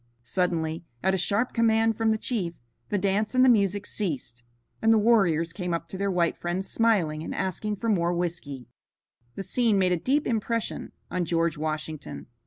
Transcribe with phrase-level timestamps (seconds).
[0.23, 2.55] Suddenly, at a sharp command from the chief,
[2.89, 4.41] the dance and the music ceased,
[4.81, 8.67] and the warriors came up to their white friends smiling and asking for more whiskey.
[9.35, 12.25] The scene made a deep impression on George Washington.